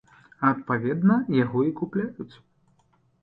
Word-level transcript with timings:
Адпаведна, 0.51 1.17
яго 1.43 1.59
і 1.69 1.73
купляюць. 1.81 2.35